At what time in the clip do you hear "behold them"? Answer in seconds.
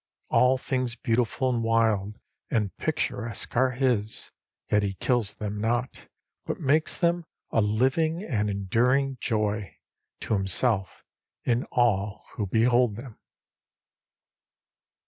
12.47-13.19